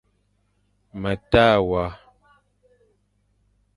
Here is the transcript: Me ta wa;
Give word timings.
Me 1.01 1.11
ta 1.31 1.45
wa; 1.69 1.83